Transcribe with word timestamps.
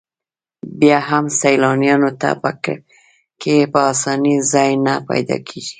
بیا 0.79 0.97
هم 1.09 1.25
سیلانیانو 1.39 2.11
ته 2.21 2.29
په 2.41 2.51
کې 3.41 3.55
په 3.73 3.79
اسانۍ 3.91 4.35
ځای 4.51 4.71
نه 4.85 4.95
پیدا 5.09 5.37
کېږي. 5.47 5.69